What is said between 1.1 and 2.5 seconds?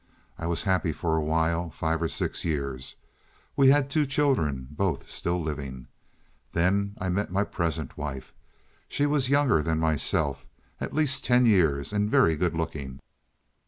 a while—five or six